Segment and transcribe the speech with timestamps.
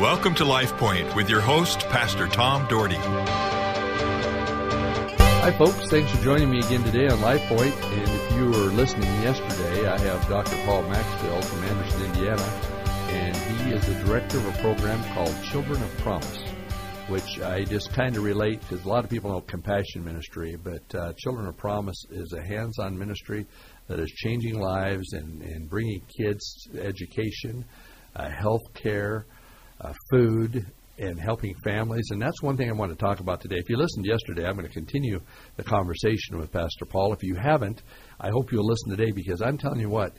[0.00, 2.94] Welcome to Life Point with your host, Pastor Tom Dougherty.
[5.40, 5.90] Hi, folks.
[5.90, 7.74] Thanks for joining me again today on Life Point.
[7.74, 10.56] And if you were listening yesterday, I have Dr.
[10.64, 12.42] Paul Maxfield from Anderson, Indiana,
[13.08, 16.44] and he is the director of a program called Children of Promise,
[17.08, 20.94] which I just kind of relate because a lot of people know compassion ministry, but
[20.94, 23.48] uh, Children of Promise is a hands-on ministry
[23.88, 27.64] that is changing lives and, and bringing kids education,
[28.14, 29.26] uh, health care,
[29.80, 30.66] uh, food,
[30.98, 32.08] and helping families.
[32.10, 33.56] And that's one thing I want to talk about today.
[33.56, 35.20] If you listened yesterday, I'm going to continue
[35.56, 37.12] the conversation with Pastor Paul.
[37.12, 37.82] If you haven't,
[38.20, 40.12] I hope you'll listen today because I'm telling you what,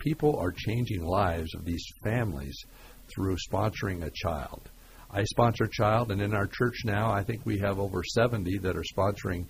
[0.00, 2.56] people are changing lives of these families
[3.14, 4.68] through sponsoring a child.
[5.12, 8.58] I sponsor a child, and in our church now, I think we have over 70
[8.58, 9.46] that are sponsoring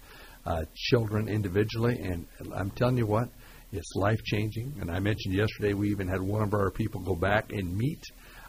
[0.46, 1.98] uh, children individually.
[2.00, 3.28] And I'm telling you what,
[3.72, 4.74] it's life changing.
[4.80, 8.02] And I mentioned yesterday we even had one of our people go back and meet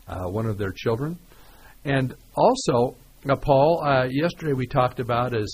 [0.07, 1.17] uh, one of their children.
[1.85, 2.95] And also,
[3.29, 5.53] uh, Paul, uh, yesterday we talked about as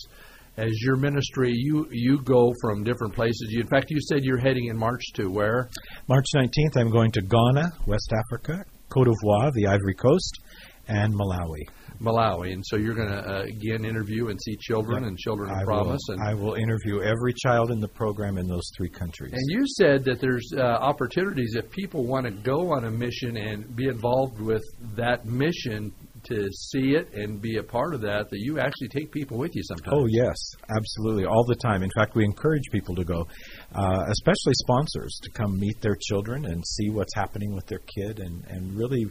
[0.57, 3.47] as your ministry, you you go from different places.
[3.49, 5.69] You, in fact, you said you're heading in March to where?
[6.07, 10.39] March 19th, I'm going to Ghana, West Africa, Cote d'Ivoire, the Ivory Coast,
[10.87, 11.63] and Malawi.
[11.99, 15.07] Malawi, and so you're going to uh, again interview and see children Yep.
[15.09, 16.01] and children of I promise.
[16.07, 19.33] Will, and I will interview every child in the program in those three countries.
[19.33, 23.37] and you said that there's uh, opportunities if people want to go on a mission
[23.37, 24.63] and be involved with
[24.95, 25.91] that mission
[26.23, 28.29] to see it and be a part of that.
[28.29, 29.93] That you actually take people with you sometimes.
[29.95, 30.35] Oh yes,
[30.75, 31.83] absolutely, all the time.
[31.83, 33.25] In fact, we encourage people to go,
[33.73, 38.19] uh, especially sponsors, to come meet their children and see what's happening with their kid,
[38.19, 39.05] and and really,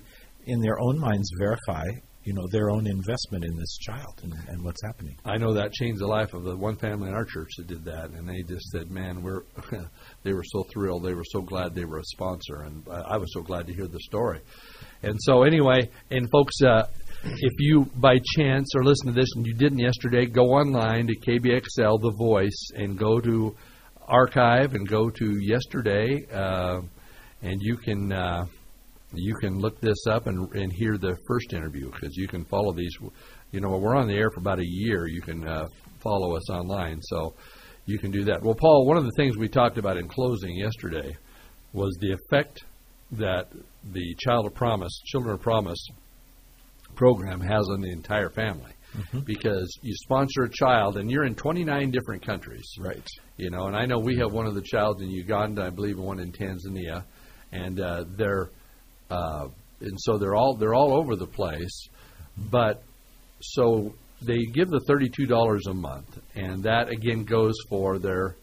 [0.46, 1.84] in their own minds, verify,
[2.26, 5.16] you know, their own investment in this child and, and what's happening.
[5.24, 7.84] I know that changed the life of the one family in our church that did
[7.84, 9.42] that, and they just said, "Man, we're."
[10.24, 11.04] they were so thrilled.
[11.04, 13.86] They were so glad they were a sponsor, and I was so glad to hear
[13.86, 14.40] the story.
[15.04, 16.88] And so, anyway, and folks, uh,
[17.22, 21.16] if you by chance are listening to this and you didn't yesterday, go online to
[21.30, 23.54] KBXL The Voice and go to
[24.08, 26.80] archive and go to yesterday, uh,
[27.42, 28.12] and you can.
[28.12, 28.46] Uh,
[29.16, 32.72] you can look this up and, and hear the first interview because you can follow
[32.72, 32.94] these.
[33.52, 35.06] You know, we're on the air for about a year.
[35.06, 35.68] You can uh,
[36.00, 37.34] follow us online, so
[37.86, 38.42] you can do that.
[38.42, 41.16] Well, Paul, one of the things we talked about in closing yesterday
[41.72, 42.64] was the effect
[43.12, 43.48] that
[43.92, 45.86] the Child of Promise, Children of Promise
[46.94, 48.72] program has on the entire family.
[49.26, 53.06] Because you sponsor a child, and you're in 29 different countries, Right.
[53.36, 53.66] you know.
[53.66, 56.18] And I know we have one of the child in Uganda, I believe, and one
[56.18, 57.04] in Tanzania,
[57.52, 58.50] and uh, they're
[59.10, 59.48] uh,
[59.80, 61.88] and so they're all they're all over the place.
[62.50, 62.82] But
[63.40, 63.92] so
[64.26, 68.36] they give the thirty-two dollars a month, and that again goes for their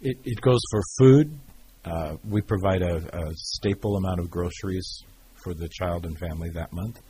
[0.00, 1.38] It, it goes for food.
[1.84, 5.02] Uh, we provide a, a staple amount of groceries
[5.42, 7.00] for the child and family that month.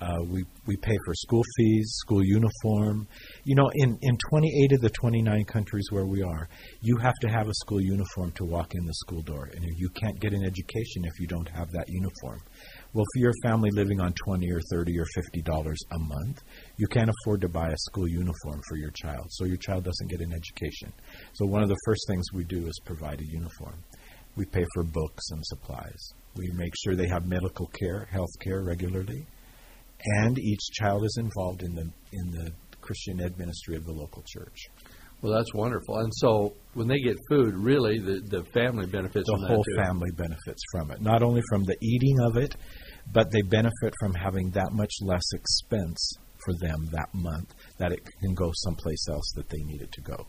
[0.00, 3.08] Uh, we we pay for school fees, school uniform.
[3.44, 6.48] You know, in in 28 of the 29 countries where we are,
[6.80, 9.88] you have to have a school uniform to walk in the school door, and you
[10.00, 12.40] can't get an education if you don't have that uniform.
[12.92, 16.42] Well, for your family living on 20 or 30 or 50 dollars a month,
[16.76, 20.10] you can't afford to buy a school uniform for your child, so your child doesn't
[20.10, 20.92] get an education.
[21.32, 23.82] So one of the first things we do is provide a uniform.
[24.36, 26.12] We pay for books and supplies.
[26.36, 29.26] We make sure they have medical care, health care regularly,
[30.04, 34.22] and each child is involved in the in the Christian ed ministry of the local
[34.26, 34.58] church.
[35.20, 35.98] well, that's wonderful.
[35.98, 40.10] And so when they get food, really the the family benefits The from whole family
[40.16, 42.54] benefits from it, not only from the eating of it,
[43.12, 46.12] but they benefit from having that much less expense
[46.44, 50.00] for them that month that it can go someplace else that they need it to
[50.02, 50.26] go.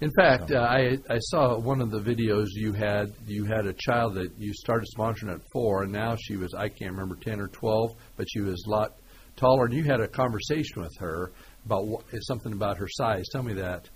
[0.00, 3.14] In fact, uh, I I saw one of the videos you had.
[3.26, 6.68] You had a child that you started sponsoring at four, and now she was I
[6.68, 8.92] can't remember ten or twelve, but she was a lot
[9.36, 9.64] taller.
[9.64, 11.32] And you had a conversation with her
[11.64, 13.24] about what, something about her size.
[13.32, 13.88] Tell me that.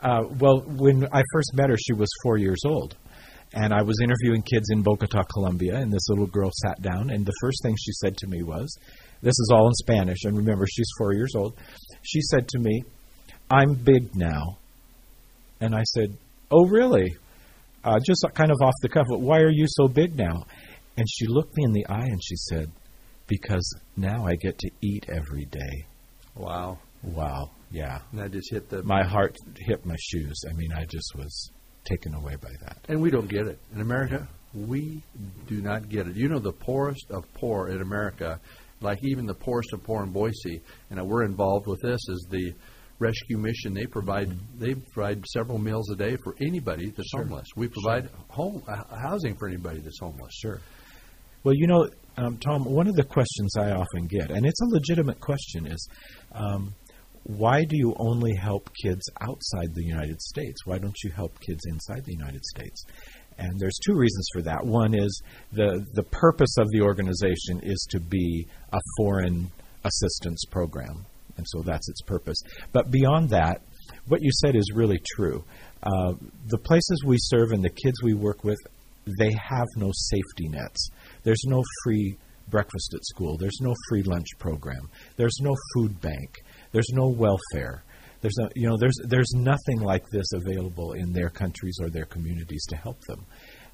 [0.00, 2.96] Uh, well, when I first met her, she was four years old.
[3.54, 7.24] And I was interviewing kids in Bogota, Colombia, and this little girl sat down, and
[7.24, 8.76] the first thing she said to me was,
[9.22, 11.56] This is all in Spanish, and remember, she's four years old.
[12.02, 12.82] She said to me,
[13.48, 14.58] I'm big now.
[15.60, 16.16] And I said,
[16.50, 17.14] Oh, really?
[17.84, 20.44] Uh, just kind of off the cuff, but why are you so big now?
[20.96, 22.70] And she looked me in the eye and she said,
[23.26, 25.84] Because now I get to eat every day.
[26.34, 28.00] Wow, Wow, yeah.
[28.12, 28.82] and I just hit the.
[28.82, 30.42] My heart hit my shoes.
[30.48, 31.50] I mean, I just was
[31.84, 32.78] taken away by that.
[32.88, 34.26] and we don't get it in America.
[34.54, 35.02] We
[35.46, 36.16] do not get it.
[36.16, 38.40] You know, the poorest of poor in America,
[38.80, 40.60] like even the poorest of poor in Boise,
[40.90, 42.52] and we're involved with this, is the
[42.98, 43.74] rescue mission.
[43.74, 47.22] They provide they provide several meals a day for anybody that's Sure.
[47.24, 47.46] homeless.
[47.56, 50.32] We provide home uh, housing for anybody that's homeless.
[50.34, 50.60] Sure.
[51.44, 51.88] Well, you know,
[52.18, 55.86] Um, Tom, one of the questions I often get, and it's a legitimate question, is
[56.32, 56.74] um,
[57.24, 60.64] why do you only help kids outside the United States?
[60.64, 62.82] Why don't you help kids inside the United States?
[63.36, 64.64] And there's two reasons for that.
[64.64, 65.12] One is
[65.52, 69.50] the the purpose of the organization is to be a foreign
[69.84, 71.04] assistance program,
[71.36, 72.38] and so that's its purpose.
[72.72, 73.62] But beyond that,
[74.08, 75.44] what you said is really true.
[75.82, 76.14] Uh,
[76.46, 78.58] the places we serve and the kids we work with,
[79.18, 80.90] they have no safety nets.
[81.22, 82.16] There's no free
[82.48, 83.36] breakfast at school.
[83.36, 84.88] There's no free lunch program.
[85.16, 86.42] There's no food bank.
[86.72, 87.82] There's no welfare.
[88.20, 92.06] There's a, you know there's there's nothing like this available in their countries or their
[92.06, 93.24] communities to help them,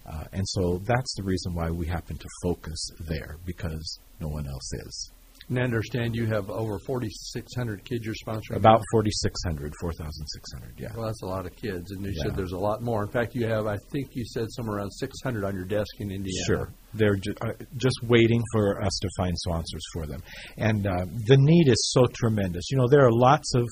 [0.04, 4.46] uh, and so that's the reason why we happen to focus there because no one
[4.46, 5.10] else is.
[5.52, 8.56] And I understand you have over 4,600 kids you're sponsoring.
[8.56, 10.88] About 4,600, 4,600, yeah.
[10.96, 12.22] Well, that's a lot of kids, and you Yeah.
[12.24, 13.02] said there's a lot more.
[13.02, 16.10] In fact, you have, I think you said somewhere around 600 on your desk in
[16.10, 16.44] Indiana.
[16.46, 16.72] Sure.
[16.94, 20.22] They're ju- uh, just waiting for us to find sponsors for them.
[20.56, 22.70] And uh, the need is so tremendous.
[22.70, 23.68] You know, there are lots of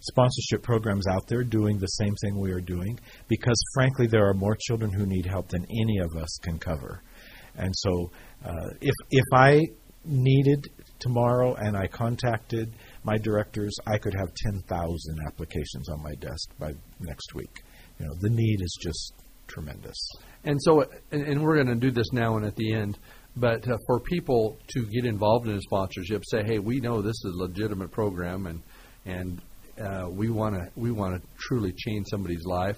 [0.00, 4.34] sponsorship programs out there doing the same thing we are doing because, frankly, there are
[4.34, 7.00] more children who need help than any of us can cover.
[7.56, 8.10] And so,
[8.44, 9.62] uh, if if I
[10.04, 10.68] needed
[11.02, 12.72] tomorrow and I contacted
[13.04, 17.62] my directors, I could have 10,000 applications on my desk by next week.
[17.98, 19.12] You know, the need is just
[19.48, 19.96] tremendous.
[20.44, 22.98] And so, and, and we're going to do this now and at the end,
[23.36, 27.16] but uh, for people to get involved in a sponsorship, say, hey, we know this
[27.24, 28.62] is a legitimate program, and
[29.04, 29.40] and
[29.80, 32.76] uh, we want to we want to truly change somebody's life.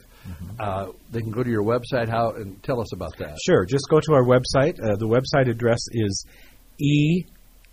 [0.61, 2.09] Uh, they can go to your website.
[2.09, 3.37] How and tell us about that.
[3.44, 3.65] Sure.
[3.65, 4.79] Just go to our website.
[4.81, 6.25] Uh, the website address is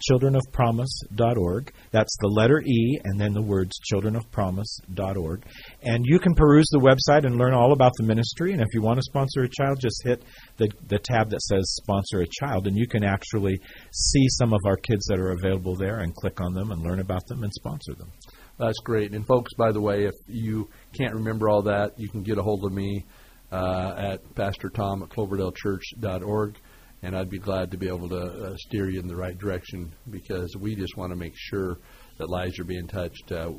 [0.09, 1.73] echildrenofpromise.org.
[1.91, 5.45] That's the letter E and then the words childrenofpromise.org.
[5.83, 8.53] And you can peruse the website and learn all about the ministry.
[8.53, 10.23] And if you want to sponsor a child, just hit
[10.57, 12.67] the, the tab that says sponsor a child.
[12.67, 13.59] And you can actually
[13.91, 16.99] see some of our kids that are available there and click on them and learn
[16.99, 18.11] about them and sponsor them.
[18.57, 19.13] That's great.
[19.13, 22.43] And folks, by the way, if you can't remember all that, you can get a
[22.43, 23.05] hold of me
[23.51, 26.57] uh, at Pastor Tom at CloverdaleChurch.org,
[27.03, 29.93] and I'd be glad to be able to uh, steer you in the right direction
[30.09, 31.77] because we just want to make sure
[32.17, 33.31] that lives are being touched.
[33.31, 33.51] Uh,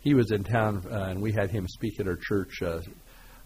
[0.00, 2.80] he was in town, uh, and we had him speak at our church uh,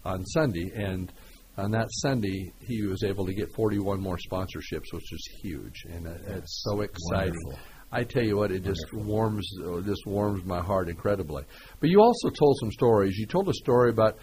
[0.03, 1.11] on Sunday, and
[1.57, 6.07] on that Sunday, he was able to get 41 more sponsorships, which is huge, and
[6.07, 7.33] uh, it's so exciting.
[7.45, 7.59] Wonderful.
[7.91, 11.43] I tell you what, it just warms uh, just warms my heart incredibly.
[11.79, 13.17] But you also told some stories.
[13.17, 14.17] You told a story about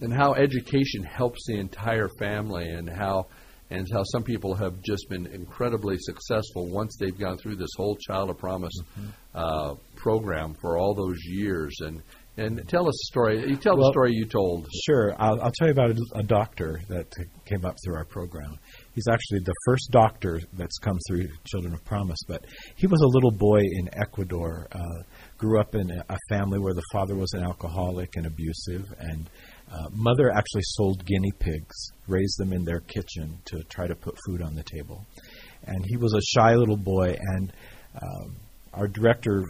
[0.00, 3.26] and how education helps the entire family, and how
[3.70, 7.96] and how some people have just been incredibly successful once they've gone through this whole
[7.96, 8.74] Child of Promise
[9.34, 11.76] uh, program for all those years.
[11.80, 12.02] And
[12.38, 13.48] and tell us a story.
[13.48, 14.68] You tell the story you told.
[14.84, 15.14] Sure.
[15.18, 17.06] I'll, I'll tell you about a, a doctor that
[17.46, 18.58] came up through our program.
[18.94, 22.44] He's actually the first doctor that's come through Children of Promise, but
[22.76, 25.02] he was a little boy in Ecuador, uh,
[25.38, 29.28] grew up in a, family where the father was an alcoholic and abusive, and
[29.70, 34.14] uh, mother actually sold guinea pigs, raised them in their kitchen to try to put
[34.26, 35.04] food on the table.
[35.64, 37.52] And he was a shy little boy, and
[38.00, 38.36] um,
[38.72, 39.44] our director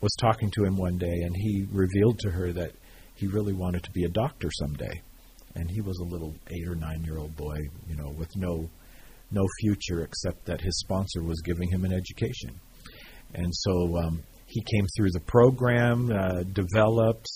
[0.00, 2.72] was talking to him one day, and he revealed to her that
[3.14, 5.00] he really wanted to be a doctor someday.
[5.54, 7.56] And he was a little eight or nine year old boy,
[7.88, 8.68] you know, with no
[9.30, 12.60] no future except that his sponsor was giving him an education.
[13.34, 14.22] And so um,
[14.54, 17.26] he came through the program, uh, developed,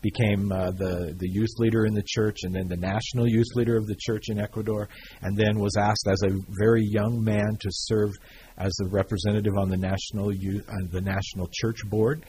[0.00, 3.76] became uh, the the youth leader in the church, and then the national youth leader
[3.76, 4.88] of the church in Ecuador,
[5.20, 8.10] and then was asked as a very young man to serve
[8.56, 12.24] as a representative on the national youth, uh, the national church board,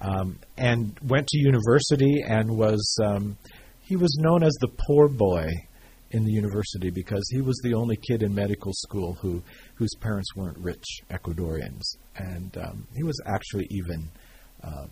[0.00, 3.36] um, and went to university and was um,
[3.80, 5.48] he was known as the poor boy
[6.12, 9.42] in the university because he was the only kid in medical school who
[9.74, 11.82] whose parents weren't rich Ecuadorians,
[12.16, 14.08] and um, he was actually even
[14.62, 14.90] um,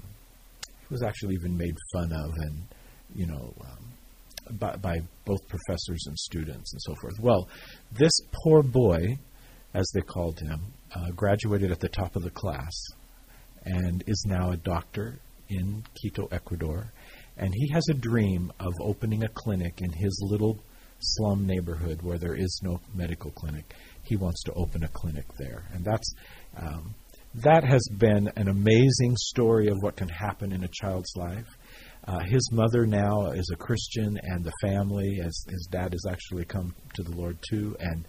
[0.80, 2.62] he was actually even made fun of and
[3.14, 7.14] you know um, by, by both professors and students and so forth.
[7.20, 7.48] Well,
[7.92, 8.12] this
[8.44, 9.18] poor boy,
[9.74, 10.60] as they called him,
[10.94, 12.72] uh, graduated at the top of the class
[13.64, 16.92] and is now a doctor in Quito, Ecuador.
[17.36, 20.58] And he has a dream of opening a clinic in his little
[21.00, 23.74] slum neighborhood where there is no medical clinic.
[24.02, 25.64] He wants to open a clinic there.
[25.72, 26.14] And that's
[26.56, 26.94] um,
[27.34, 31.46] that has been an amazing story of what can happen in a child's life.
[32.06, 36.46] Uh, his mother now is a Christian, and the family, as his dad has actually
[36.46, 38.06] come to the Lord too, and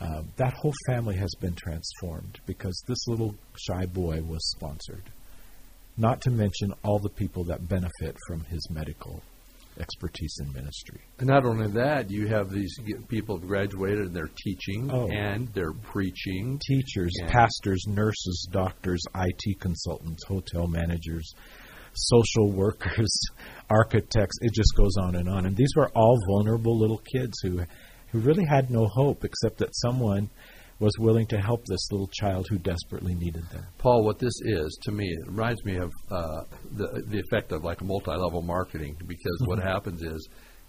[0.00, 5.10] uh, that whole family has been transformed because this little shy boy was sponsored.
[5.96, 9.20] Not to mention all the people that benefit from his medical
[9.78, 11.00] expertise in ministry.
[11.18, 12.74] And not only that, you have these
[13.08, 15.08] people who graduated and they're teaching Oh.
[15.10, 16.58] and they're preaching.
[16.66, 21.32] Teachers, pastors, nurses, doctors, IT consultants, hotel managers,
[21.94, 23.10] social workers,
[23.70, 24.36] architects.
[24.42, 25.46] It just goes on and on.
[25.46, 27.60] And these were all vulnerable little kids who,
[28.10, 30.30] who really had no hope except that someone
[30.80, 33.64] was willing to help this little child who desperately needed them.
[33.78, 37.62] Paul, what this is to me, it reminds me of uh, the the effect of
[37.62, 39.68] like multi-level marketing because what Mm-hmm.
[39.68, 40.28] happens is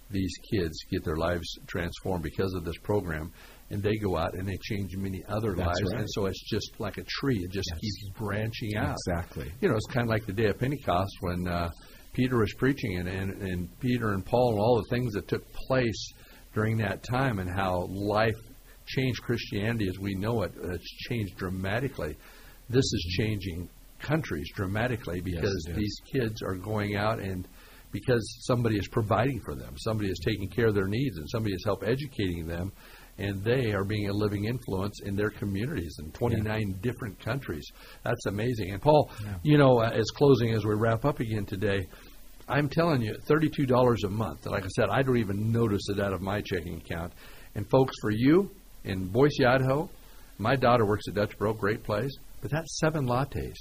[0.10, 3.32] these kids get their lives transformed because of this program,
[3.70, 6.02] and they go out and they change many other That's lives, right.
[6.02, 7.80] and so it's just like a tree; it just Yes.
[7.80, 8.98] keeps branching out.
[9.08, 9.50] Exactly.
[9.62, 11.70] You know, it's kind of like the day of Pentecost when uh,
[12.12, 15.50] Peter was preaching, and, and and Peter and Paul and all the things that took
[15.68, 16.12] place
[16.54, 18.36] during that time, and how life
[18.96, 20.52] changed Christianity as we know it.
[20.64, 22.18] It's changed dramatically.
[22.70, 23.70] This is changing
[24.00, 25.76] countries dramatically because is.
[25.76, 27.48] these kids are going out and
[27.92, 31.54] because somebody is providing for them, somebody is taking care of their needs, and somebody
[31.54, 32.72] is help educating them,
[33.18, 37.66] and they are being a living influence in their communities in 29 different countries.
[38.04, 38.72] That's amazing.
[38.72, 39.12] And Paul,
[39.44, 41.86] you know, uh, as closing as we wrap up again today,
[42.48, 44.46] I'm telling you, thirty-two dollars a month.
[44.46, 47.14] Like I said, I don't even notice it out of my checking account.
[47.56, 48.52] And folks, for you
[48.84, 49.90] in Boise, Idaho,
[50.38, 52.12] my daughter works at Dutch Bro, great place,
[52.42, 53.56] but that's seven lattes.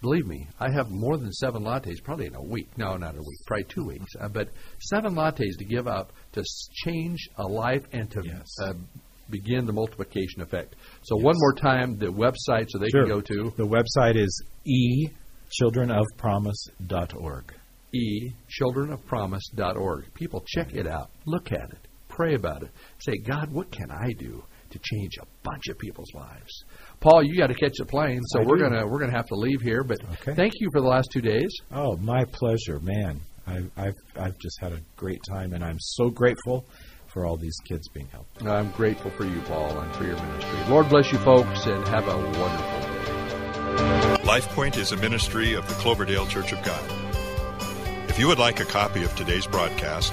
[0.00, 2.68] Believe me, I have more than seven lattes probably in a week.
[2.76, 4.12] No, not a week, probably two weeks.
[4.20, 4.48] Uh, but
[4.80, 6.42] seven lattes to give up to
[6.84, 8.46] change a life and to Yes.
[8.64, 8.72] uh,
[9.30, 10.74] begin the multiplication effect.
[11.04, 13.04] So one more time, the website so they Sure.
[13.06, 14.42] can go to The website is
[15.62, 17.54] echildrenofpromise.org.
[17.94, 20.14] e-childrenofpromise.org.
[20.14, 21.10] People, check it out.
[21.26, 21.81] Look at it.
[22.12, 22.70] Pray about it.
[23.00, 26.64] Say, God, what can I do to change a bunch of people's lives?
[27.00, 28.64] Paul, you got to catch a plane, so I we're do.
[28.64, 29.82] gonna we're gonna have to leave here.
[29.82, 30.34] But Okay.
[30.34, 31.50] thank you for the last two days.
[31.72, 33.20] Oh, my pleasure, man.
[33.46, 36.64] I, I've I've just had a great time, and I'm so grateful
[37.08, 38.42] for all these kids being helped.
[38.44, 40.58] I'm grateful for you, Paul, and for your ministry.
[40.68, 44.16] Lord bless you, folks, and have a wonderful day.
[44.22, 46.82] LifePoint is a ministry of the Cloverdale Church of God.
[48.08, 50.12] If you would like a copy of today's broadcast